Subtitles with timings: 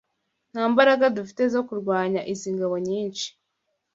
[0.51, 3.27] Nta mbaraga dufite zo kurwanya izi ngabo nyinshi.